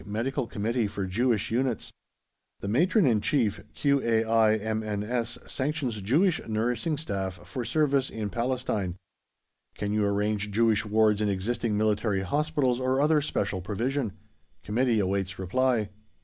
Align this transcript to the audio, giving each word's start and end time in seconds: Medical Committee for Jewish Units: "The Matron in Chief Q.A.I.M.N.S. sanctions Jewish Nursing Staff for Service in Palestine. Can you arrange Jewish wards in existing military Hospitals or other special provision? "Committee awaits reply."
Medical 0.03 0.47
Committee 0.47 0.87
for 0.87 1.05
Jewish 1.05 1.51
Units: 1.51 1.93
"The 2.59 2.67
Matron 2.67 3.05
in 3.05 3.21
Chief 3.21 3.59
Q.A.I.M.N.S. 3.75 5.37
sanctions 5.45 6.01
Jewish 6.01 6.41
Nursing 6.47 6.97
Staff 6.97 7.35
for 7.47 7.63
Service 7.63 8.09
in 8.09 8.31
Palestine. 8.31 8.95
Can 9.75 9.93
you 9.93 10.03
arrange 10.03 10.49
Jewish 10.49 10.83
wards 10.87 11.21
in 11.21 11.29
existing 11.29 11.77
military 11.77 12.21
Hospitals 12.21 12.79
or 12.79 12.99
other 12.99 13.21
special 13.21 13.61
provision? 13.61 14.13
"Committee 14.63 14.99
awaits 14.99 15.37
reply." 15.37 15.89